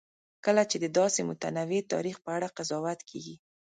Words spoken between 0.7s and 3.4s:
د داسې متنوع تاریخ په اړه قضاوت کېږي.